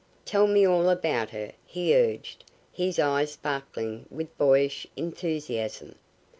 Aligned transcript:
"Tell 0.25 0.47
me 0.47 0.65
all 0.65 0.89
about 0.89 1.29
her," 1.29 1.51
he 1.63 1.95
urged, 1.95 2.45
his 2.71 2.97
eyes 2.97 3.33
sparkling 3.33 4.07
with 4.09 4.35
boyish 4.35 4.87
enthusiasm. 4.97 5.93